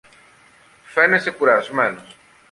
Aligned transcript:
φαίνεσαι 0.83 1.31
κουρασμένος 1.31 2.17